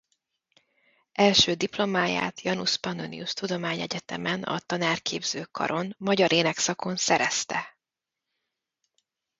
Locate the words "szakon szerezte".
6.57-7.77